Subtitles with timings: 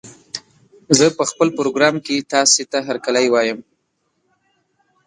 [0.97, 3.59] زه په خپل پروګرام کې تاسې ته هرکلی وايم